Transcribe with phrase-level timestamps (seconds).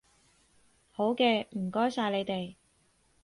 [0.89, 2.55] 好嘅，唔該曬你哋